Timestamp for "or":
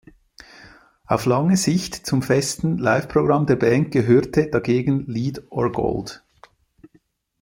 5.51-5.71